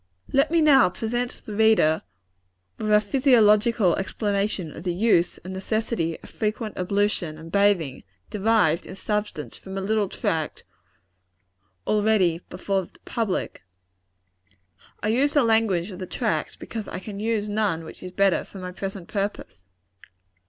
Let 0.33 0.49
me 0.49 0.61
now 0.61 0.89
present 0.89 1.43
the 1.45 1.53
reader 1.53 2.01
with 2.79 2.91
a 2.91 2.99
physiological 2.99 3.95
explanation 3.97 4.75
of 4.75 4.81
the 4.81 4.95
use 4.95 5.37
and 5.37 5.53
necessity 5.53 6.17
of 6.23 6.29
frequent 6.31 6.75
ablution 6.75 7.37
and 7.37 7.51
bathing; 7.51 8.03
derived, 8.31 8.87
in 8.87 8.95
substance, 8.95 9.57
from 9.57 9.77
a 9.77 9.81
little 9.81 10.09
tract 10.09 10.63
already 11.85 12.41
before 12.49 12.87
the 12.87 12.97
public. 13.05 13.61
[Footnote: 13.61 14.53
See 14.55 14.55
"Thoughts 14.55 14.57
on 14.57 15.03
Bathing." 15.03 15.03
page 15.13 15.17
8.] 15.19 15.19
I 15.19 15.21
use 15.21 15.33
the 15.33 15.43
language 15.43 15.91
of 15.91 15.99
the 15.99 16.07
tract, 16.07 16.57
because 16.59 16.87
I 16.87 16.97
can 16.97 17.19
use 17.19 17.47
none 17.47 17.83
which 17.83 18.01
is 18.01 18.09
better 18.11 18.43
for 18.43 18.57
my 18.57 18.71
present 18.71 19.07
purpose. 19.07 19.65